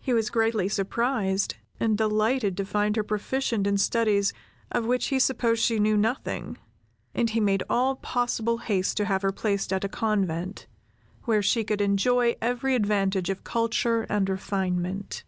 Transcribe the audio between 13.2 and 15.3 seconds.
of culture and refinement.